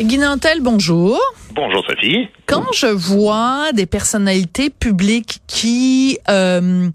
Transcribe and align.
Guy 0.00 0.16
Nantel, 0.16 0.60
bonjour. 0.62 1.20
Bonjour 1.54 1.84
Sophie. 1.86 2.28
Quand 2.46 2.72
je 2.72 2.86
vois 2.86 3.72
des 3.72 3.84
personnalités 3.84 4.70
publiques 4.70 5.40
qui 5.46 6.18
euh, 6.30 6.88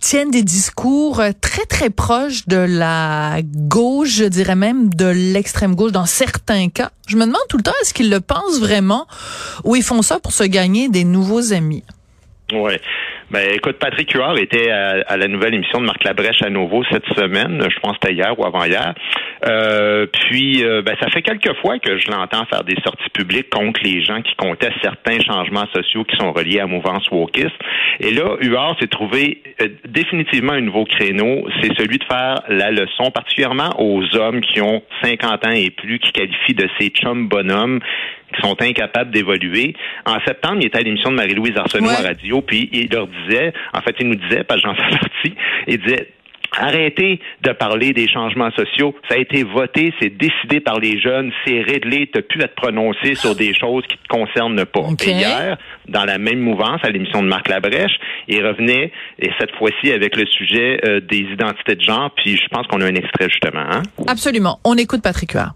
tiennent 0.00 0.30
des 0.30 0.42
discours 0.42 1.22
très 1.40 1.64
très 1.64 1.88
proches 1.88 2.46
de 2.46 2.58
la 2.58 3.38
gauche, 3.42 4.10
je 4.10 4.24
dirais 4.24 4.54
même 4.54 4.92
de 4.92 5.06
l'extrême 5.06 5.74
gauche 5.74 5.92
dans 5.92 6.04
certains 6.04 6.68
cas, 6.68 6.90
je 7.08 7.16
me 7.16 7.22
demande 7.24 7.40
tout 7.48 7.56
le 7.56 7.62
temps 7.62 7.72
est-ce 7.80 7.94
qu'ils 7.94 8.10
le 8.10 8.20
pensent 8.20 8.60
vraiment 8.60 9.06
ou 9.64 9.74
ils 9.74 9.82
font 9.82 10.02
ça 10.02 10.20
pour 10.20 10.32
se 10.32 10.44
gagner 10.44 10.88
des 10.88 11.04
nouveaux 11.04 11.54
amis? 11.54 11.84
Ouais. 12.52 12.80
Ben, 13.32 13.48
écoute, 13.50 13.78
Patrick 13.78 14.12
Huard 14.12 14.36
était 14.36 14.70
à, 14.70 15.16
la 15.16 15.26
nouvelle 15.26 15.54
émission 15.54 15.80
de 15.80 15.86
Marc 15.86 16.04
Labrèche 16.04 16.42
à 16.42 16.50
nouveau 16.50 16.84
cette 16.92 17.06
semaine. 17.14 17.66
Je 17.66 17.80
pense 17.80 17.92
que 17.92 17.98
c'était 18.02 18.14
hier 18.14 18.38
ou 18.38 18.44
avant-hier. 18.44 18.92
Euh, 19.46 20.04
puis, 20.06 20.62
euh, 20.62 20.82
ben, 20.82 20.94
ça 21.00 21.08
fait 21.08 21.22
quelques 21.22 21.54
fois 21.62 21.78
que 21.78 21.96
je 21.96 22.10
l'entends 22.10 22.44
faire 22.44 22.62
des 22.62 22.76
sorties 22.84 23.08
publiques 23.14 23.48
contre 23.48 23.80
les 23.84 24.02
gens 24.02 24.20
qui 24.20 24.34
contestent 24.36 24.82
certains 24.82 25.18
changements 25.20 25.66
sociaux 25.74 26.04
qui 26.04 26.14
sont 26.18 26.30
reliés 26.30 26.60
à 26.60 26.66
mouvance 26.66 27.10
wokiste. 27.10 27.56
Et 28.00 28.10
là, 28.10 28.36
Huard 28.42 28.76
s'est 28.78 28.88
trouvé 28.88 29.42
euh, 29.62 29.68
définitivement 29.88 30.52
un 30.52 30.60
nouveau 30.60 30.84
créneau. 30.84 31.48
C'est 31.62 31.74
celui 31.78 31.96
de 31.96 32.04
faire 32.04 32.42
la 32.48 32.70
leçon, 32.70 33.10
particulièrement 33.10 33.70
aux 33.78 34.14
hommes 34.14 34.42
qui 34.42 34.60
ont 34.60 34.82
50 35.02 35.46
ans 35.46 35.52
et 35.52 35.70
plus, 35.70 35.98
qui 36.00 36.12
qualifient 36.12 36.54
de 36.54 36.68
ces 36.78 36.88
chums 36.88 37.28
bonhommes 37.28 37.80
qui 38.32 38.40
sont 38.42 38.56
incapables 38.60 39.10
d'évoluer. 39.10 39.74
En 40.06 40.18
septembre, 40.26 40.58
il 40.60 40.66
était 40.66 40.78
à 40.78 40.82
l'émission 40.82 41.10
de 41.10 41.16
Marie-Louise 41.16 41.56
Arsenault 41.56 41.90
à 41.90 42.02
radio, 42.02 42.40
puis 42.42 42.68
il 42.72 42.88
leur 42.90 43.06
disait, 43.06 43.52
en 43.72 43.80
fait, 43.80 43.96
il 44.00 44.08
nous 44.08 44.16
disait, 44.16 44.44
parce 44.44 44.62
que 44.62 44.68
j'en 44.68 44.74
fais 44.74 44.90
partie, 44.98 45.34
il 45.68 45.78
disait, 45.78 46.08
Arrêtez 46.58 47.18
de 47.42 47.52
parler 47.52 47.92
des 47.92 48.06
changements 48.08 48.50
sociaux. 48.50 48.94
Ça 49.08 49.14
a 49.14 49.18
été 49.18 49.42
voté, 49.42 49.92
c'est 50.00 50.10
décidé 50.10 50.60
par 50.60 50.78
les 50.80 51.00
jeunes, 51.00 51.32
c'est 51.46 51.62
réglé. 51.62 52.10
Tu 52.14 52.22
plus 52.22 52.42
à 52.42 52.48
te 52.48 52.54
prononcer 52.54 53.14
sur 53.14 53.34
des 53.34 53.54
choses 53.54 53.84
qui 53.88 53.96
te 53.96 54.08
concernent 54.08 54.64
pas. 54.66 54.86
Et 55.04 55.10
hier, 55.10 55.56
dans 55.88 56.04
la 56.04 56.18
même 56.18 56.40
mouvance, 56.40 56.80
à 56.82 56.90
l'émission 56.90 57.22
de 57.22 57.28
Marc 57.28 57.48
Labrèche, 57.48 57.98
il 58.28 58.44
revenait, 58.46 58.92
et 59.18 59.30
cette 59.40 59.54
fois-ci 59.56 59.92
avec 59.92 60.14
le 60.14 60.26
sujet 60.26 60.80
euh, 60.84 61.00
des 61.00 61.20
identités 61.20 61.74
de 61.74 61.82
genre, 61.82 62.10
puis 62.14 62.36
je 62.36 62.48
pense 62.48 62.66
qu'on 62.66 62.80
a 62.82 62.86
un 62.86 62.94
extrait 62.94 63.28
justement. 63.30 63.64
Hein? 63.70 63.82
Absolument. 64.06 64.60
On 64.64 64.76
écoute 64.76 65.02
Patrick 65.02 65.32
Huard. 65.32 65.54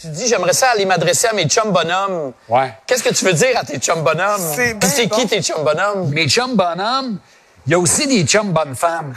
Tu 0.00 0.08
dis, 0.08 0.26
j'aimerais 0.26 0.52
ça 0.52 0.70
aller 0.70 0.84
m'adresser 0.84 1.26
à 1.28 1.32
mes 1.32 1.46
chums 1.46 1.72
bonhommes. 1.72 2.32
Ouais. 2.48 2.74
Qu'est-ce 2.86 3.02
que 3.02 3.12
tu 3.12 3.24
veux 3.24 3.32
dire 3.32 3.58
à 3.58 3.64
tes 3.64 3.78
chums 3.78 4.02
bonhommes? 4.02 4.40
C'est 4.82 5.08
qui 5.08 5.26
tes 5.26 5.42
chums 5.42 5.64
bonhommes? 5.64 6.10
Mes 6.10 6.28
chums 6.28 6.56
bonhommes, 6.56 7.18
il 7.66 7.72
y 7.72 7.74
a 7.74 7.78
aussi 7.78 8.06
des 8.06 8.24
chums 8.24 8.52
bonnes 8.52 8.74
femmes. 8.74 9.14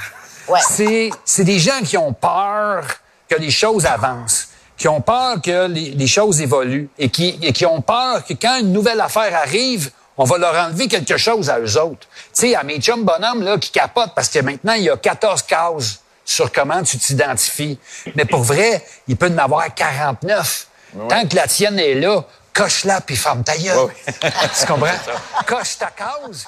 Ouais. 0.47 0.59
C'est, 0.67 1.09
c'est 1.25 1.43
des 1.43 1.59
gens 1.59 1.81
qui 1.83 1.97
ont 1.97 2.13
peur 2.13 2.85
que 3.27 3.35
les 3.35 3.51
choses 3.51 3.85
avancent, 3.85 4.49
qui 4.77 4.87
ont 4.87 5.01
peur 5.01 5.41
que 5.41 5.67
les, 5.67 6.07
choses 6.07 6.41
évoluent 6.41 6.89
et 6.97 7.09
qui, 7.09 7.37
et 7.41 7.51
qui 7.51 7.65
ont 7.65 7.81
peur 7.81 8.23
que 8.25 8.33
quand 8.33 8.59
une 8.59 8.71
nouvelle 8.71 9.01
affaire 9.01 9.35
arrive, 9.35 9.91
on 10.17 10.23
va 10.23 10.37
leur 10.37 10.55
enlever 10.55 10.87
quelque 10.87 11.17
chose 11.17 11.49
à 11.49 11.59
eux 11.59 11.77
autres. 11.79 12.07
Tu 12.33 12.49
sais, 12.49 12.55
à 12.55 12.63
mes 12.63 12.79
chums 12.79 13.03
bonhommes 13.03 13.43
là, 13.43 13.57
qui 13.57 13.71
capotent 13.71 14.13
parce 14.15 14.29
que 14.29 14.39
maintenant, 14.39 14.73
il 14.73 14.83
y 14.83 14.89
a 14.89 14.97
14 14.97 15.43
cases 15.43 15.99
sur 16.27 16.51
comment 16.51 16.83
tu 16.83 16.97
t'identifies. 16.97 17.79
Mais 18.15 18.25
pour 18.25 18.43
vrai, 18.43 18.85
il 19.07 19.15
peut 19.15 19.31
en 19.33 19.37
avoir 19.37 19.73
49. 19.73 20.67
Tant 21.09 21.27
que 21.27 21.35
la 21.35 21.47
tienne 21.47 21.79
est 21.79 21.95
là, 21.95 22.23
coche-la 22.53 23.01
puis 23.01 23.15
ferme 23.15 23.43
ta 23.43 23.57
gueule. 23.57 23.87
tu 24.59 24.65
comprends? 24.67 24.87
Coche 25.45 25.77
ta 25.77 25.87
cause. 25.91 26.45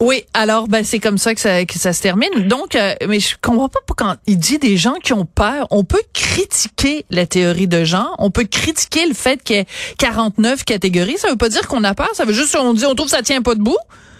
Oui, 0.00 0.24
alors 0.34 0.66
ben 0.66 0.84
c'est 0.84 0.98
comme 0.98 1.18
ça 1.18 1.32
que 1.32 1.40
ça, 1.40 1.64
que 1.64 1.78
ça 1.78 1.92
se 1.92 2.02
termine. 2.02 2.48
Donc, 2.48 2.74
euh, 2.74 2.94
mais 3.06 3.20
je 3.20 3.36
comprends 3.40 3.68
pas 3.68 3.78
quand 3.96 4.16
il 4.26 4.36
dit 4.36 4.58
des 4.58 4.76
gens 4.76 4.94
qui 4.94 5.12
ont 5.12 5.24
peur. 5.24 5.68
On 5.70 5.84
peut 5.84 6.02
critiquer 6.12 7.06
la 7.10 7.24
théorie 7.24 7.68
de 7.68 7.84
genre, 7.84 8.16
on 8.18 8.32
peut 8.32 8.44
critiquer 8.44 9.06
le 9.06 9.14
fait 9.14 9.40
qu'il 9.44 9.56
y 9.56 9.58
ait 9.60 9.66
49 9.98 10.64
catégories. 10.64 11.18
Ça 11.18 11.28
veut 11.28 11.36
pas 11.36 11.48
dire 11.48 11.68
qu'on 11.68 11.84
a 11.84 11.94
peur. 11.94 12.10
Ça 12.14 12.24
veut 12.24 12.32
juste 12.32 12.56
on 12.56 12.74
dit 12.74 12.84
on 12.84 12.96
trouve 12.96 13.08
que 13.08 13.16
ça 13.16 13.22
tient 13.22 13.42
pas 13.42 13.54
debout. 13.54 13.78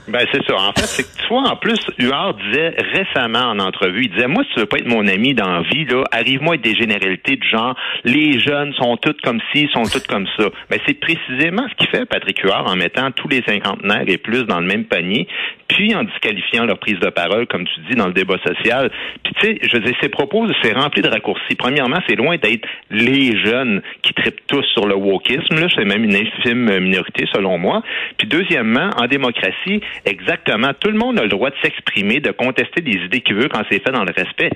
Ben 0.09 0.27
c'est 0.33 0.45
ça. 0.47 0.57
En 0.57 0.73
fait, 0.73 0.87
c'est 0.87 1.05
que 1.05 1.29
toi, 1.29 1.43
en 1.49 1.57
plus, 1.57 1.79
Huard 1.99 2.35
disait 2.35 2.75
récemment 2.93 3.51
en 3.51 3.59
entrevue, 3.61 4.03
il 4.05 4.11
disait 4.11 4.27
Moi, 4.27 4.43
si 4.45 4.55
tu 4.55 4.61
veux 4.61 4.67
pas 4.67 4.79
être 4.79 4.89
mon 4.89 5.07
ami 5.07 5.33
dans 5.35 5.49
la 5.49 5.63
vie, 5.63 5.85
là, 5.85 6.03
arrive-moi 6.11 6.55
avec 6.55 6.63
des 6.63 6.75
généralités 6.75 7.37
de 7.37 7.45
genre 7.45 7.77
les 8.05 8.41
jeunes 8.41 8.73
sont 8.75 8.97
toutes 8.97 9.21
comme 9.21 9.41
ci, 9.53 9.69
sont 9.73 9.85
toutes 9.85 10.09
comme 10.09 10.27
ça. 10.37 10.49
Ben 10.71 10.81
c'est 10.87 10.99
précisément 10.99 11.67
ce 11.69 11.75
qu'il 11.77 11.89
fait 11.89 12.05
Patrick 12.05 12.41
Huard 12.41 12.69
en 12.69 12.75
mettant 12.75 13.13
tous 13.13 13.29
les 13.29 13.43
cinquantenaires 13.47 14.05
et 14.09 14.19
plus 14.19 14.43
dans 14.45 14.61
le 14.61 14.67
même 14.67 14.85
panier, 14.85 15.29
puis 15.69 15.95
en 15.95 16.03
disqualifiant 16.03 16.65
leur 16.65 16.79
prise 16.79 16.99
de 16.99 17.09
parole, 17.09 17.47
comme 17.47 17.65
tu 17.65 17.81
dis, 17.89 17.95
dans 17.95 18.09
le 18.09 18.13
débat 18.13 18.37
social. 18.45 18.91
Puis 19.23 19.35
tu 19.35 19.47
sais, 19.47 19.59
je 19.63 19.77
veux 19.77 19.93
ses 20.01 20.09
propos, 20.09 20.47
c'est 20.63 20.73
rempli 20.73 21.03
de 21.03 21.09
raccourcis. 21.09 21.55
Premièrement, 21.57 21.99
c'est 22.09 22.17
loin 22.17 22.37
d'être 22.37 22.67
les 22.91 23.39
jeunes 23.45 23.83
qui 24.03 24.13
tripent 24.15 24.47
tous 24.49 24.65
sur 24.75 24.87
le 24.87 24.95
wokisme, 24.97 25.61
là, 25.61 25.69
c'est 25.75 25.85
même 25.85 26.05
une 26.05 26.17
infime 26.17 26.81
minorité 26.81 27.27
selon 27.33 27.59
moi. 27.59 27.83
Puis 28.19 28.27
deuxièmement, 28.27 28.91
en 28.97 29.07
démocratie, 29.07 29.81
Exactement. 30.05 30.73
Tout 30.79 30.91
le 30.91 30.99
monde 30.99 31.19
a 31.19 31.23
le 31.23 31.29
droit 31.29 31.51
de 31.51 31.57
s'exprimer, 31.63 32.21
de 32.21 32.31
contester 32.31 32.81
des 32.81 32.99
idées 33.05 33.21
qu'il 33.21 33.37
veut 33.37 33.49
quand 33.49 33.63
c'est 33.71 33.83
fait 33.83 33.93
dans 33.93 34.05
le 34.05 34.13
respect. 34.17 34.51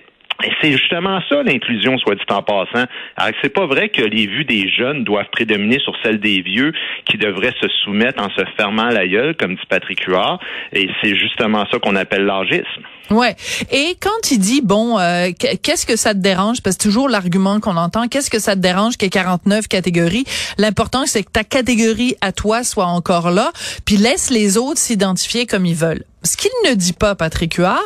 Et 0.44 0.50
c'est 0.60 0.72
justement 0.72 1.20
ça 1.28 1.42
l'inclusion, 1.42 1.96
soit 1.98 2.14
dit 2.14 2.22
en 2.30 2.42
passant. 2.42 2.84
Alors 3.16 3.34
c'est 3.40 3.52
pas 3.52 3.66
vrai 3.66 3.88
que 3.88 4.02
les 4.02 4.26
vues 4.26 4.44
des 4.44 4.68
jeunes 4.68 5.02
doivent 5.02 5.30
prédominer 5.32 5.78
sur 5.78 5.94
celles 6.02 6.20
des 6.20 6.42
vieux 6.42 6.72
qui 7.06 7.16
devraient 7.16 7.54
se 7.60 7.68
soumettre 7.84 8.22
en 8.22 8.28
se 8.30 8.44
fermant 8.56 8.88
la 8.90 9.06
gueule, 9.06 9.34
comme 9.34 9.54
dit 9.54 9.66
Patrick 9.68 10.02
Huard. 10.02 10.38
Et 10.72 10.88
c'est 11.02 11.16
justement 11.16 11.64
ça 11.70 11.78
qu'on 11.78 11.96
appelle 11.96 12.26
l'âgisme. 12.26 12.82
Ouais. 13.10 13.36
Et 13.70 13.96
quand 14.00 14.30
il 14.30 14.38
dit 14.38 14.60
bon, 14.62 14.98
euh, 14.98 15.30
qu'est-ce 15.62 15.86
que 15.86 15.96
ça 15.96 16.14
te 16.14 16.18
dérange? 16.18 16.62
Parce 16.62 16.76
que 16.76 16.82
toujours 16.82 17.08
l'argument 17.08 17.60
qu'on 17.60 17.76
entend, 17.76 18.08
qu'est-ce 18.08 18.30
que 18.30 18.38
ça 18.38 18.54
te 18.54 18.60
dérange 18.60 18.96
qu'il 18.96 19.06
y 19.06 19.08
ait 19.08 19.10
49 19.10 19.68
catégories? 19.68 20.24
L'important 20.58 21.04
c'est 21.06 21.22
que 21.22 21.30
ta 21.30 21.44
catégorie 21.44 22.16
à 22.20 22.32
toi 22.32 22.64
soit 22.64 22.86
encore 22.86 23.30
là, 23.30 23.52
puis 23.84 23.96
laisse 23.96 24.30
les 24.30 24.56
autres 24.56 24.80
s'identifier 24.80 25.46
comme 25.46 25.66
ils 25.66 25.74
veulent 25.74 26.04
ce 26.26 26.36
qu'il 26.36 26.50
ne 26.68 26.74
dit 26.74 26.92
pas, 26.92 27.14
Patrick 27.14 27.54
Huard, 27.54 27.82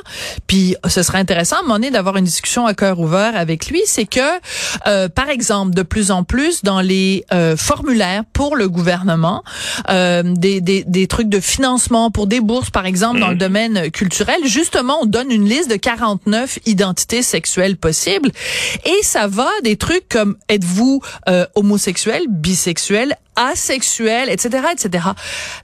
puis 0.47 0.75
ce 0.89 1.03
serait 1.03 1.19
intéressant 1.19 1.57
à 1.57 1.59
un 1.61 1.63
moment 1.63 1.75
donné 1.75 1.91
d'avoir 1.91 2.17
une 2.17 2.25
discussion 2.25 2.67
à 2.67 2.75
cœur 2.75 2.99
ouvert 2.99 3.37
avec 3.37 3.69
lui, 3.69 3.83
c'est 3.87 4.07
que, 4.07 4.21
euh, 4.87 5.09
par 5.09 5.29
exemple, 5.29 5.75
de 5.75 5.83
plus 5.83 6.11
en 6.11 6.25
plus 6.25 6.63
dans 6.63 6.81
les 6.81 7.25
euh, 7.33 7.57
formulaires 7.57 8.25
pour 8.33 8.57
le 8.57 8.69
gouvernement, 8.69 9.45
euh, 9.91 10.23
des, 10.25 10.61
des, 10.61 10.85
des, 10.85 11.07
trucs 11.07 11.29
de 11.29 11.41
financement 11.41 12.11
pour 12.11 12.27
des 12.27 12.41
bourses, 12.41 12.71
par 12.71 12.87
exemple, 12.87 13.21
dans 13.21 13.29
le 13.29 13.35
mhm. 13.35 13.41
domaine 13.41 13.91
culturel, 13.91 14.39
justement, 14.45 14.99
on 15.03 15.07
donne 15.11 15.31
une 15.31 15.49
liste 15.49 15.71
de 15.71 15.77
49 15.77 16.61
identités 16.67 17.23
sexuelles 17.23 17.77
possibles, 17.77 18.31
et 18.85 19.03
ça 19.03 19.27
va 19.27 19.49
des 19.63 19.77
trucs 19.77 20.09
comme 20.09 20.37
êtes-vous 20.49 21.01
homosexuel, 21.55 22.23
bisexuel, 22.29 23.17
asexuel, 23.37 24.29
etc., 24.29 24.65
etc. 24.73 25.05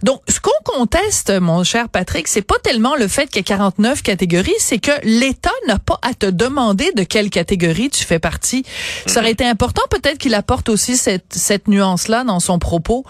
Donc, 0.02 0.20
ce 0.28 0.40
qu'on 0.40 0.50
conteste, 0.64 1.32
mon 1.40 1.64
cher 1.64 1.88
Patrick, 1.88 2.28
c'est 2.28 2.46
pas 2.46 2.58
tellement 2.62 2.96
le 2.96 3.08
fait 3.08 3.26
qu'il 3.26 3.36
y 3.36 3.40
ait 3.40 3.44
49 3.44 4.02
catégories, 4.02 4.54
c'est 4.58 4.78
que 4.78 4.92
l'État 5.02 5.50
n'a 5.66 5.78
pas 5.78 5.98
à 6.02 6.14
te 6.14 6.26
demander 6.26 6.92
de 6.92 7.02
quelle 7.02 7.30
catégorie 7.30 7.90
tu 7.90 8.04
fais 8.04 8.18
partie. 8.18 8.64
Ça 9.06 9.20
aurait 9.20 9.32
été 9.32 9.44
important 9.44 9.82
peut-être 9.90 10.18
qu'il 10.18 10.34
apporte 10.34 10.68
aussi 10.68 10.96
cette, 10.96 11.32
cette 11.34 11.68
nuance-là 11.68 12.24
dans 12.24 12.40
son 12.40 12.58
propos. 12.58 13.04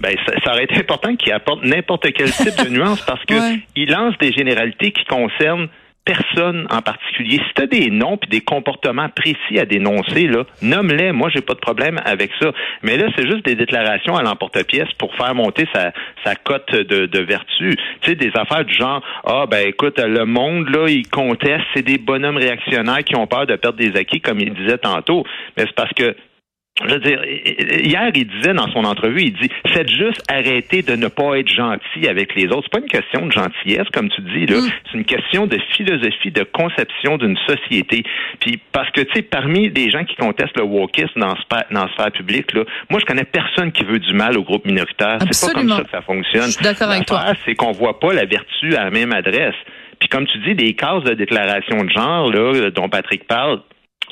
Ben, 0.00 0.14
ça, 0.44 0.52
aurait 0.52 0.64
été 0.64 0.76
important 0.76 1.16
qu'il 1.16 1.32
apporte 1.32 1.64
n'importe 1.64 2.06
quel 2.12 2.30
type 2.32 2.56
de 2.62 2.68
nuance 2.70 3.00
parce 3.02 3.24
que 3.24 3.34
il 3.76 3.90
lance 3.90 4.14
des 4.20 4.32
généralités 4.32 4.92
qui 4.92 5.04
concernent 5.04 5.68
personne 6.04 6.66
en 6.70 6.82
particulier. 6.82 7.38
Si 7.38 7.54
tu 7.54 7.62
as 7.62 7.66
des 7.66 7.90
noms 7.90 8.16
puis 8.16 8.28
des 8.30 8.40
comportements 8.40 9.08
précis 9.08 9.58
à 9.58 9.64
dénoncer, 9.64 10.26
là, 10.26 10.44
nomme-les. 10.62 11.12
Moi, 11.12 11.30
j'ai 11.32 11.42
pas 11.42 11.54
de 11.54 11.60
problème 11.60 12.00
avec 12.04 12.30
ça. 12.40 12.52
Mais 12.82 12.96
là, 12.96 13.08
c'est 13.16 13.26
juste 13.26 13.44
des 13.44 13.54
déclarations 13.54 14.16
à 14.16 14.22
l'emporte-pièce 14.22 14.88
pour 14.98 15.14
faire 15.14 15.34
monter 15.34 15.66
sa, 15.72 15.92
sa 16.24 16.34
cote 16.34 16.72
de, 16.72 17.06
de 17.06 17.18
vertu. 17.20 17.76
Tu 18.00 18.10
sais, 18.10 18.14
des 18.14 18.32
affaires 18.34 18.64
du 18.64 18.74
genre, 18.74 19.02
ah, 19.24 19.46
ben, 19.48 19.66
écoute, 19.66 19.98
le 19.98 20.24
monde, 20.24 20.68
là, 20.70 20.88
il 20.88 21.06
conteste, 21.08 21.64
c'est 21.74 21.82
des 21.82 21.98
bonhommes 21.98 22.38
réactionnaires 22.38 23.04
qui 23.04 23.16
ont 23.16 23.26
peur 23.26 23.46
de 23.46 23.56
perdre 23.56 23.78
des 23.78 23.96
acquis, 23.96 24.20
comme 24.20 24.40
il 24.40 24.52
disait 24.54 24.78
tantôt. 24.78 25.24
Mais 25.56 25.64
c'est 25.66 25.74
parce 25.74 25.92
que 25.92 26.16
je 26.86 26.94
veux 26.94 27.00
dire, 27.00 27.22
hier, 27.24 28.10
il 28.14 28.26
disait 28.26 28.54
dans 28.54 28.70
son 28.72 28.84
entrevue, 28.84 29.22
il 29.22 29.32
dit, 29.32 29.50
faites 29.68 29.90
juste 29.90 30.22
arrêter 30.28 30.82
de 30.82 30.96
ne 30.96 31.08
pas 31.08 31.38
être 31.38 31.48
gentil 31.48 32.08
avec 32.08 32.34
les 32.34 32.46
autres. 32.46 32.64
C'est 32.64 32.72
pas 32.72 32.78
une 32.80 32.90
question 32.90 33.26
de 33.26 33.32
gentillesse, 33.32 33.88
comme 33.92 34.08
tu 34.08 34.20
dis, 34.22 34.46
là. 34.46 34.58
Mm. 34.58 34.70
C'est 34.86 34.98
une 34.98 35.04
question 35.04 35.46
de 35.46 35.58
philosophie, 35.76 36.30
de 36.30 36.44
conception 36.44 37.18
d'une 37.18 37.36
société. 37.46 38.02
Puis, 38.40 38.58
parce 38.72 38.90
que, 38.90 39.02
tu 39.02 39.12
sais, 39.14 39.22
parmi 39.22 39.68
les 39.68 39.90
gens 39.90 40.04
qui 40.04 40.16
contestent 40.16 40.56
le 40.56 40.64
wokisme 40.64 41.20
dans 41.20 41.34
dans 41.70 41.84
la 41.84 41.92
sphère 41.92 42.12
publique, 42.12 42.52
là, 42.54 42.64
moi, 42.88 43.00
je 43.00 43.04
connais 43.04 43.24
personne 43.24 43.72
qui 43.72 43.84
veut 43.84 43.98
du 43.98 44.12
mal 44.14 44.38
au 44.38 44.42
groupe 44.42 44.64
minoritaire. 44.64 45.18
C'est 45.30 45.46
pas 45.46 45.60
comme 45.60 45.68
ça 45.68 45.84
que 45.84 45.90
ça 45.90 46.02
fonctionne. 46.02 46.46
Je 46.46 46.52
suis 46.52 46.64
d'accord 46.64 46.90
avec 46.90 47.06
toi. 47.06 47.32
C'est 47.44 47.54
qu'on 47.54 47.72
voit 47.72 47.98
pas 47.98 48.12
la 48.12 48.24
vertu 48.24 48.74
à 48.76 48.84
la 48.84 48.90
même 48.90 49.12
adresse. 49.12 49.54
Puis, 49.98 50.08
comme 50.08 50.26
tu 50.26 50.38
dis, 50.38 50.54
des 50.54 50.74
cases 50.74 51.04
de 51.04 51.14
déclaration 51.14 51.84
de 51.84 51.90
genre, 51.90 52.30
là, 52.32 52.70
dont 52.70 52.88
Patrick 52.88 53.26
parle, 53.26 53.60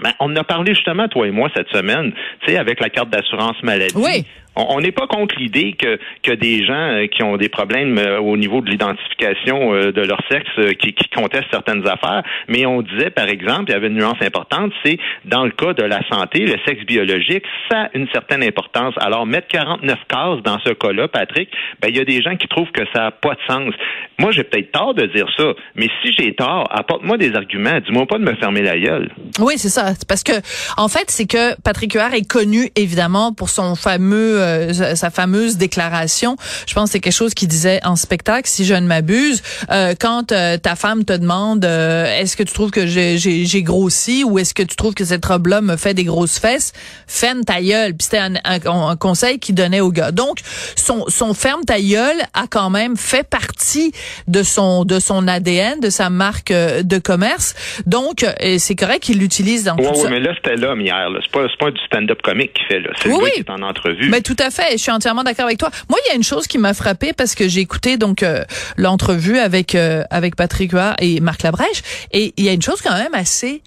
Ben, 0.03 0.13
on 0.21 0.33
en 0.33 0.37
a 0.37 0.45
parlé 0.45 0.75
justement, 0.75 1.09
toi 1.09 1.27
et 1.27 1.31
moi, 1.31 1.49
cette 1.57 1.69
semaine, 1.71 2.13
tu 2.41 2.53
sais, 2.53 2.59
avec 2.59 2.81
la 2.81 2.89
carte 2.89 3.11
d'assurance 3.11 3.57
maladie. 3.63 3.95
Oui 3.97 4.25
on 4.59 4.81
n'est 4.81 4.93
pas 4.93 5.07
contre 5.07 5.37
l'idée 5.39 5.75
que, 5.75 6.35
des 6.35 6.65
gens 6.65 6.75
euh, 6.75 7.07
qui 7.07 7.23
ont 7.23 7.37
des 7.37 7.49
problèmes 7.49 7.99
euh, 7.99 8.21
au 8.21 8.37
niveau 8.37 8.61
de 8.61 8.71
l'identification 8.71 9.73
euh, 9.73 9.93
de 9.93 10.03
leur 10.03 10.21
sexe 10.31 10.51
qui, 10.79 10.93
qui, 10.93 11.09
contestent 11.09 11.51
certaines 11.51 11.87
affaires, 11.89 12.23
mais 12.49 12.67
on 12.67 12.83
disait, 12.83 13.11
par 13.11 13.29
exemple, 13.29 13.65
il 13.69 13.73
y 13.73 13.75
avait 13.75 13.89
une 13.89 13.95
nuance 13.95 14.21
importante, 14.21 14.73
c'est 14.85 14.99
dans 15.25 15.45
le 15.45 15.51
cas 15.51 15.73
de 15.73 15.83
la 15.83 16.01
santé, 16.09 16.41
le 16.41 16.57
sexe 16.67 16.85
biologique, 16.85 17.45
ça 17.71 17.85
a 17.85 17.89
une 17.95 18.07
certaine 18.13 18.43
importance. 18.45 18.95
Alors, 18.99 19.27
mettre 19.27 19.49
49 19.49 19.99
cases 20.09 20.43
dans 20.45 20.59
ce 20.61 20.73
cas-là, 20.75 21.09
Patrick, 21.09 21.49
ben, 21.81 21.89
il 21.89 21.97
y 21.97 22.01
a 22.01 22.05
des 22.05 22.23
gens 22.23 22.37
qui 22.37 22.47
trouvent 22.47 22.71
que 22.71 22.85
ça 22.95 23.05
n'a 23.05 23.11
pas 23.11 23.35
de 23.35 23.41
sens. 23.49 23.75
Moi, 24.19 24.33
j'ai 24.33 24.45
peut-être 24.45 24.73
tort 24.73 24.95
de 24.95 25.07
dire 25.07 25.27
ça, 25.37 25.55
mais 25.75 25.89
si 26.03 26.13
j'ai 26.13 26.35
tort, 26.35 26.69
apporte-moi 26.71 27.17
des 27.17 27.35
arguments. 27.35 27.81
Dis-moi 27.85 28.07
pas 28.07 28.19
de 28.19 28.25
me 28.25 28.35
fermer 28.35 28.63
la 28.63 28.79
gueule. 28.79 29.11
Oui, 29.41 29.55
c'est 29.57 29.69
ça. 29.69 29.93
Parce 30.09 30.23
que, 30.23 30.33
en 30.77 30.89
fait, 30.89 31.11
c'est 31.11 31.27
que 31.27 31.61
Patrick 31.63 31.95
Huard 31.95 32.15
est 32.15 32.29
connu, 32.29 32.69
évidemment, 32.77 33.33
pour 33.33 33.49
son 33.49 33.75
fameux 33.75 34.39
euh, 34.49 34.95
sa 34.95 35.11
fameuse 35.11 35.57
déclaration. 35.57 36.37
Je 36.67 36.75
pense 36.75 36.89
que 36.89 36.93
c'est 36.93 37.01
quelque 37.01 37.13
chose 37.13 37.35
qu'il 37.35 37.49
disait 37.49 37.81
en 37.85 37.97
spectacle, 37.97 38.49
si 38.49 38.65
je 38.65 38.75
ne 38.75 38.87
m'abuse. 38.87 39.43
Euh, 39.71 39.95
quand 39.99 40.33
euh, 40.33 40.57
ta 40.57 40.77
femme 40.77 41.05
te 41.05 41.13
demande 41.13 41.65
est-ce 41.65 42.37
que 42.37 42.43
tu 42.43 42.53
trouves 42.53 42.71
que 42.71 42.87
j'ai 42.87 43.63
grossi 43.63 44.25
ou 44.25 44.39
est-ce 44.39 44.55
que 44.55 44.63
tu 44.63 44.77
trouves 44.77 44.95
que 44.95 45.05
cette 45.05 45.25
robe-là 45.25 45.61
me 45.61 45.77
fait 45.77 45.95
des 45.95 46.05
grosses 46.05 46.39
fesses, 46.39 46.73
ferme 47.07 47.45
ta 47.45 47.61
gueule. 47.61 47.95
Puis 47.95 48.09
c'était 48.11 48.19
un, 48.19 48.35
un, 48.45 48.97
conseil 48.97 49.39
qu'il 49.39 49.55
donnait 49.55 49.81
au 49.81 49.91
gars. 49.91 50.13
Donc 50.13 50.39
son, 50.77 51.05
son 51.09 51.35
ferme 51.35 51.65
ta 51.65 51.81
gueule 51.81 52.17
a 52.35 52.47
quand 52.49 52.71
même 52.71 52.97
fait 52.97 53.29
partie 53.29 53.93
de 54.27 54.43
son 54.43 54.85
de 54.85 54.99
son 54.99 55.29
ADN, 55.29 55.81
de 55.81 55.91
sa 55.91 56.11
marque 56.11 56.53
de 56.53 56.99
commerce. 56.99 57.55
Donc 57.87 58.25
c'est 58.59 58.77
correct 58.77 59.03
qu'il 59.03 59.19
l'utilise 59.19 59.65
dans 59.65 59.77
tout 59.77 59.85
oui, 59.85 59.99
ça. 59.99 60.11
mais 60.11 60.21
là 60.21 60.33
c'était 60.35 60.57
l'homme 60.57 60.81
hier. 60.81 61.09
C'est 61.23 61.33
pas 61.33 61.47
pas 61.59 61.71
du 61.71 61.81
stand-up 61.87 62.21
comique 62.23 62.55
qu'il 62.55 62.67
fait. 62.67 62.83
C'est 63.03 63.09
oui, 63.09 63.17
le 63.19 63.25
gars 63.25 63.31
qui 63.33 63.41
est 63.41 63.51
en 63.51 63.63
entrevue. 63.63 64.09
Mais 64.09 64.23
tout 64.29 64.37
à 64.41 64.51
fait. 64.51 64.73
Je 64.73 64.77
suis 64.77 64.91
entièrement 64.91 65.25
d'accord 65.25 65.47
avec 65.47 65.57
toi. 65.57 65.71
Moi, 65.89 65.99
il 66.05 66.11
y 66.11 66.13
a 66.13 66.15
une 66.15 66.23
chose 66.23 66.47
qui 66.47 66.59
m'a 66.59 66.75
frappée 66.75 67.15
parce 67.15 67.35
que 67.35 67.49
j'ai 67.49 67.63
écouté 67.63 67.97
donc 67.97 68.23
euh, 68.23 68.45
l'entrevue 68.77 69.39
avec 69.39 69.75
euh, 69.75 70.05
avec 70.11 70.37
Patrick 70.37 70.73
Huard 70.73 70.97
et 70.99 71.21
Marc 71.21 71.43
Labrèche 71.45 71.83
et 72.13 72.35
il 72.37 72.45
y 72.45 72.51
a 72.51 72.53
une 72.53 72.61
chose 72.61 72.83
quand 72.83 72.93
même 72.93 73.15
assez 73.15 73.63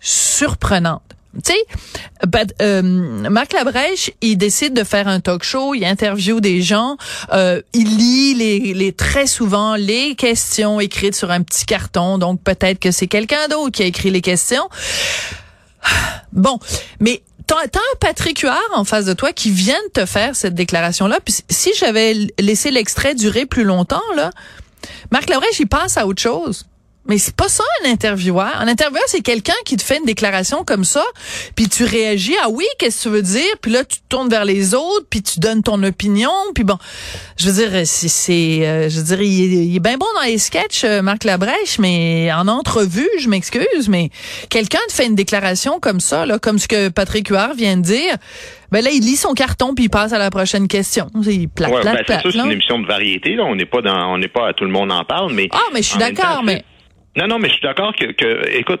surprenante. 0.00 1.00
Tu 1.42 1.54
sais, 1.54 2.46
euh, 2.60 2.82
Marc 2.82 3.54
Labrèche, 3.54 4.10
il 4.20 4.36
décide 4.36 4.74
de 4.74 4.84
faire 4.84 5.08
un 5.08 5.20
talk 5.20 5.44
show, 5.44 5.72
il 5.72 5.82
interviewe 5.82 6.42
des 6.42 6.60
gens, 6.60 6.98
euh, 7.32 7.62
il 7.72 7.96
lit 7.96 8.34
les, 8.34 8.74
les 8.74 8.92
très 8.92 9.26
souvent 9.26 9.76
les 9.76 10.14
questions 10.14 10.78
écrites 10.78 11.14
sur 11.14 11.30
un 11.30 11.40
petit 11.40 11.64
carton, 11.64 12.18
donc 12.18 12.42
peut-être 12.42 12.80
que 12.80 12.90
c'est 12.90 13.06
quelqu'un 13.06 13.48
d'autre 13.48 13.70
qui 13.70 13.82
a 13.82 13.86
écrit 13.86 14.10
les 14.10 14.20
questions. 14.20 14.68
Bon, 16.32 16.58
mais 16.98 17.22
t'as 17.70 17.78
un 17.78 17.96
Patrick 18.00 18.40
Huard 18.40 18.58
en 18.74 18.84
face 18.84 19.04
de 19.04 19.12
toi 19.12 19.32
qui 19.32 19.50
vient 19.50 19.80
de 19.88 20.00
te 20.00 20.06
faire 20.06 20.36
cette 20.36 20.54
déclaration-là. 20.54 21.20
Puis 21.24 21.36
si 21.48 21.72
j'avais 21.74 22.14
laissé 22.38 22.70
l'extrait 22.70 23.14
durer 23.14 23.46
plus 23.46 23.64
longtemps, 23.64 24.02
là, 24.16 24.30
Marc 25.10 25.28
Labrèche, 25.28 25.60
il 25.60 25.68
passe 25.68 25.96
à 25.96 26.06
autre 26.06 26.22
chose. 26.22 26.66
Mais 27.06 27.18
c'est 27.18 27.34
pas 27.34 27.48
ça 27.48 27.64
un 27.84 27.90
intervieweur. 27.90 28.60
Un 28.60 28.68
intervieweur, 28.68 29.02
c'est 29.06 29.22
quelqu'un 29.22 29.54
qui 29.64 29.76
te 29.76 29.82
fait 29.82 29.98
une 29.98 30.04
déclaration 30.04 30.64
comme 30.64 30.84
ça, 30.84 31.04
puis 31.56 31.68
tu 31.68 31.84
réagis 31.84 32.36
ah 32.42 32.48
oui, 32.48 32.64
qu'est-ce 32.78 32.98
que 32.98 33.02
tu 33.02 33.08
veux 33.08 33.22
dire, 33.22 33.54
puis 33.60 33.72
là 33.72 33.84
tu 33.84 33.98
te 33.98 34.02
tournes 34.08 34.28
vers 34.28 34.44
les 34.44 34.74
autres, 34.74 35.06
puis 35.10 35.22
tu 35.22 35.40
donnes 35.40 35.62
ton 35.62 35.82
opinion, 35.82 36.30
puis 36.54 36.64
bon, 36.64 36.78
je 37.36 37.50
veux 37.50 37.66
dire 37.66 37.86
c'est 37.86 38.66
euh, 38.66 38.88
je 38.88 38.98
veux 38.98 39.16
dire 39.16 39.22
il 39.22 39.76
est, 39.76 39.80
bien 39.80 39.98
bon 39.98 40.06
dans 40.14 40.26
les 40.26 40.38
sketchs 40.38 40.84
euh, 40.84 41.02
Marc 41.02 41.24
Labrèche, 41.24 41.78
mais 41.80 42.30
en 42.32 42.46
entrevue, 42.46 43.08
je 43.18 43.28
m'excuse, 43.28 43.88
mais 43.88 44.10
quelqu'un 44.48 44.78
te 44.88 44.92
fait 44.92 45.06
une 45.06 45.16
déclaration 45.16 45.80
comme 45.80 45.98
ça 46.00 46.24
là, 46.24 46.38
comme 46.38 46.58
ce 46.58 46.68
que 46.68 46.88
Patrick 46.88 47.28
Huard 47.28 47.54
vient 47.54 47.76
de 47.76 47.82
dire, 47.82 48.16
ben 48.70 48.82
là, 48.82 48.90
il 48.90 49.02
lit 49.02 49.16
son 49.16 49.34
carton 49.34 49.74
puis 49.74 49.84
il 49.84 49.90
passe 49.90 50.12
à 50.12 50.18
la 50.18 50.30
prochaine 50.30 50.68
question. 50.68 51.08
Il 51.26 51.48
plaque, 51.48 51.72
ouais, 51.72 51.82
ben, 51.84 51.98
c'est 52.06 52.20
c'est 52.22 52.38
une 52.38 52.52
émission 52.52 52.78
de 52.78 52.86
variété 52.86 53.34
là. 53.34 53.44
On 53.44 53.54
n'est 53.54 53.66
pas 53.66 53.82
dans, 53.82 54.14
on 54.14 54.18
n'est 54.18 54.28
pas 54.28 54.48
à 54.48 54.52
tout 54.54 54.64
le 54.64 54.70
monde 54.70 54.92
en 54.92 55.04
parle, 55.04 55.32
mais 55.32 55.48
ah, 55.52 55.58
mais 55.74 55.82
je 55.82 55.88
suis 55.88 55.98
d'accord, 55.98 56.42
mais 56.44 56.64
non, 57.14 57.26
non, 57.26 57.38
mais 57.38 57.48
je 57.48 57.54
suis 57.54 57.62
d'accord 57.62 57.94
que, 57.94 58.06
que 58.12 58.56
écoute, 58.56 58.80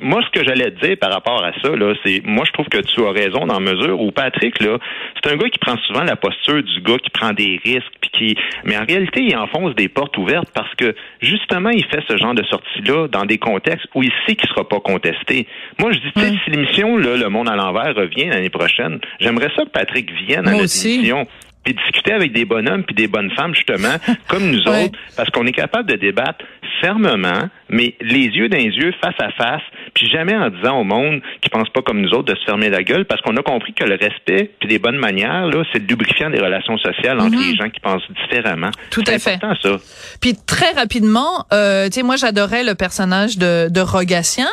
moi, 0.00 0.22
ce 0.22 0.30
que 0.30 0.46
j'allais 0.46 0.70
te 0.70 0.86
dire 0.86 0.96
par 1.00 1.10
rapport 1.10 1.42
à 1.44 1.50
ça, 1.60 1.68
là, 1.74 1.94
c'est, 2.04 2.22
moi, 2.24 2.44
je 2.46 2.52
trouve 2.52 2.66
que 2.66 2.78
tu 2.78 3.04
as 3.04 3.10
raison 3.10 3.44
dans 3.46 3.58
la 3.58 3.72
mesure 3.74 4.00
où 4.00 4.12
Patrick, 4.12 4.62
là, 4.62 4.78
c'est 5.16 5.32
un 5.32 5.36
gars 5.36 5.48
qui 5.48 5.58
prend 5.58 5.76
souvent 5.78 6.04
la 6.04 6.14
posture 6.14 6.62
du 6.62 6.80
gars 6.80 6.98
qui 6.98 7.10
prend 7.10 7.32
des 7.32 7.60
risques, 7.64 7.92
puis 8.00 8.10
qui, 8.10 8.36
mais 8.64 8.76
en 8.76 8.84
réalité, 8.84 9.22
il 9.22 9.36
enfonce 9.36 9.74
des 9.74 9.88
portes 9.88 10.16
ouvertes 10.16 10.48
parce 10.54 10.72
que, 10.76 10.94
justement, 11.20 11.70
il 11.70 11.84
fait 11.86 12.04
ce 12.06 12.16
genre 12.16 12.34
de 12.34 12.44
sortie-là 12.44 13.08
dans 13.08 13.24
des 13.24 13.38
contextes 13.38 13.86
où 13.96 14.04
il 14.04 14.12
sait 14.26 14.36
qu'il 14.36 14.48
sera 14.48 14.68
pas 14.68 14.78
contesté. 14.78 15.48
Moi, 15.80 15.90
je 15.90 15.98
dis, 15.98 16.12
tu 16.14 16.20
sais, 16.20 16.32
si 16.44 16.50
l'émission, 16.50 16.96
là, 16.96 17.16
Le 17.16 17.28
Monde 17.30 17.48
à 17.48 17.56
l'envers 17.56 17.96
revient 17.96 18.26
l'année 18.26 18.50
prochaine, 18.50 19.00
j'aimerais 19.18 19.50
ça 19.56 19.64
que 19.64 19.70
Patrick 19.70 20.08
vienne 20.24 20.46
à 20.46 20.52
notre 20.52 20.86
émission 20.86 21.26
puis 21.64 21.74
discuter 21.74 22.12
avec 22.12 22.32
des 22.32 22.44
bonhommes 22.44 22.82
puis 22.84 22.94
des 22.94 23.06
bonnes 23.06 23.30
femmes 23.30 23.54
justement 23.54 23.96
comme 24.28 24.50
nous 24.50 24.62
autres 24.62 24.98
parce 25.16 25.30
qu'on 25.30 25.46
est 25.46 25.52
capable 25.52 25.88
de 25.88 25.96
débattre 25.96 26.44
fermement 26.80 27.48
mais 27.72 27.94
les 28.00 28.26
yeux 28.26 28.48
dans 28.48 28.58
les 28.58 28.64
yeux 28.64 28.92
face 29.02 29.14
à 29.20 29.30
face 29.32 29.62
puis 29.94 30.08
jamais 30.08 30.36
en 30.36 30.50
disant 30.50 30.80
au 30.80 30.84
monde 30.84 31.20
qui 31.40 31.48
pense 31.48 31.68
pas 31.70 31.82
comme 31.82 32.00
nous 32.00 32.10
autres 32.10 32.32
de 32.32 32.38
se 32.38 32.44
fermer 32.44 32.70
la 32.70 32.82
gueule 32.82 33.04
parce 33.04 33.20
qu'on 33.22 33.36
a 33.36 33.42
compris 33.42 33.72
que 33.72 33.84
le 33.84 33.96
respect 34.00 34.50
puis 34.60 34.68
les 34.68 34.78
bonnes 34.78 34.98
manières 34.98 35.46
là 35.46 35.64
c'est 35.72 35.80
le 35.80 35.86
lubrifiant 35.86 36.30
des 36.30 36.40
relations 36.40 36.78
sociales 36.78 37.18
entre 37.20 37.36
mhm. 37.36 37.50
les 37.50 37.56
gens 37.56 37.70
qui 37.70 37.80
pensent 37.80 38.02
différemment. 38.22 38.70
Tout 38.90 39.04
à 39.06 39.18
fait. 39.18 39.38
ça. 39.62 39.76
Puis 40.20 40.36
très 40.46 40.70
rapidement 40.72 41.46
euh, 41.52 41.86
tu 41.86 41.94
sais 41.94 42.02
moi 42.02 42.16
j'adorais 42.16 42.64
le 42.64 42.74
personnage 42.74 43.38
de, 43.38 43.68
de 43.68 43.80
Rogatien 43.80 44.48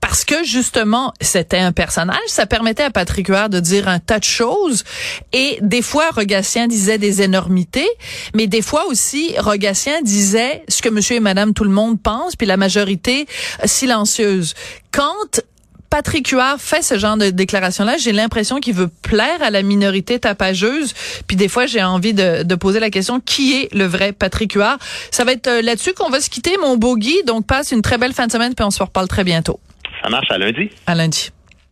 parce 0.00 0.24
que 0.24 0.44
justement 0.44 1.12
c'était 1.20 1.58
un 1.58 1.72
personnage. 1.72 2.18
Ça 2.26 2.46
permettait 2.46 2.84
à 2.84 2.90
Patrick 2.90 3.28
Huard 3.28 3.48
de 3.48 3.60
dire 3.60 3.88
un 3.88 3.98
tas 3.98 4.18
de 4.18 4.24
choses. 4.24 4.84
Et 5.32 5.58
des 5.60 5.82
fois 5.82 6.10
Rogatien 6.10 6.66
disait 6.66 6.98
des 6.98 7.22
énormités, 7.22 7.88
mais 8.34 8.46
des 8.46 8.62
fois 8.62 8.86
aussi, 8.86 9.34
Rogatien 9.38 10.02
disait 10.02 10.64
ce 10.68 10.82
que 10.82 10.88
monsieur 10.88 11.16
et 11.16 11.20
madame 11.20 11.54
tout 11.54 11.64
le 11.64 11.70
monde 11.70 12.00
pense, 12.00 12.36
puis 12.36 12.46
la 12.46 12.55
majorité 12.56 13.26
silencieuse. 13.64 14.54
Quand 14.92 15.40
Patrick 15.90 16.28
Huard 16.28 16.60
fait 16.60 16.82
ce 16.82 16.98
genre 16.98 17.16
de 17.16 17.30
déclaration-là, 17.30 17.96
j'ai 17.96 18.12
l'impression 18.12 18.58
qu'il 18.60 18.74
veut 18.74 18.90
plaire 19.02 19.42
à 19.42 19.50
la 19.50 19.62
minorité 19.62 20.18
tapageuse. 20.18 20.94
Puis 21.26 21.36
des 21.36 21.48
fois, 21.48 21.66
j'ai 21.66 21.82
envie 21.82 22.14
de, 22.14 22.54
poser 22.56 22.80
la 22.80 22.90
question 22.90 23.20
qui 23.20 23.54
est 23.54 23.72
le 23.74 23.84
vrai 23.84 24.12
Patrick 24.12 24.52
Huard? 24.54 24.78
Ça 25.10 25.24
va 25.24 25.32
être 25.32 25.46
euh, 25.46 25.62
là-dessus 25.62 25.92
qu'on 25.92 26.08
va 26.08 26.20
se 26.20 26.30
quitter, 26.30 26.56
mon 26.58 26.76
beau 26.76 26.96
Guy. 26.96 27.22
Donc 27.26 27.46
passe 27.46 27.70
une 27.70 27.82
très 27.82 27.98
belle 27.98 28.12
fin 28.12 28.26
de 28.26 28.32
semaine, 28.32 28.54
puis 28.54 28.64
on 28.64 28.70
se 28.70 28.82
reparle 28.82 29.08
très 29.08 29.24
bientôt. 29.24 29.60
Ça 30.02 30.08
marche 30.08 30.30
à 30.30 30.38
lundi. 30.38 30.70
À 30.86 30.94
lundi. 30.94 31.30